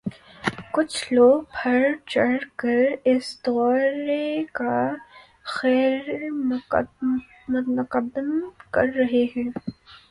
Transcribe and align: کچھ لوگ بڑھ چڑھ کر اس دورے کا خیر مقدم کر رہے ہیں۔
کچھ 0.73 1.13
لوگ 1.13 1.41
بڑھ 1.55 1.91
چڑھ 2.07 2.43
کر 2.55 2.79
اس 3.11 3.25
دورے 3.45 4.25
کا 4.53 4.75
خیر 5.53 6.29
مقدم 7.77 8.29
کر 8.71 8.87
رہے 8.95 9.25
ہیں۔ 9.35 9.49